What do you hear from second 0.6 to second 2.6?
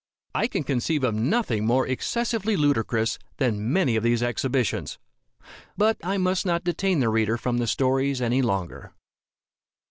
conceive of nothing more excessively